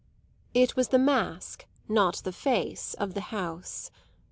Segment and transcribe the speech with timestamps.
[0.55, 3.91] It was the mask, not the face of the house.